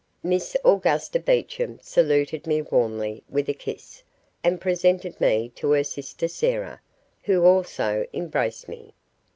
[0.23, 4.01] Miss Augusta Beecham saluted me warmly with a kiss,
[4.43, 6.81] and presented me to her sister Sarah,
[7.25, 8.95] who also embraced me.